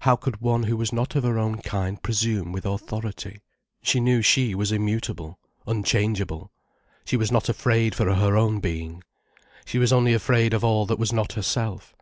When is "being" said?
8.60-9.02